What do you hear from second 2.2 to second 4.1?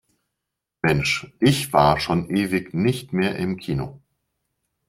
ewig nicht mehr im Kino.